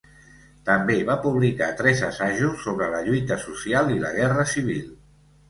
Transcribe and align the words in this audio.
També 0.69 0.95
va 1.09 1.17
publicar 1.25 1.67
tres 1.81 2.01
assajos 2.07 2.65
sobre 2.65 2.89
la 2.95 3.03
lluita 3.09 3.39
social 3.45 3.95
i 3.99 4.01
la 4.07 4.13
guerra 4.19 4.49
civil. 4.57 4.83